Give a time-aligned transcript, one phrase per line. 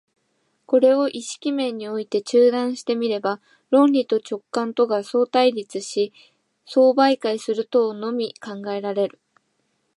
[0.65, 6.11] これを意識面において中断して見れば、論理と直覚とが相対立し
[6.65, 9.19] 相媒介するとのみ考えられる。